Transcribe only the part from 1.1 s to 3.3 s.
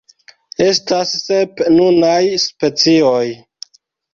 sep nunaj specioj.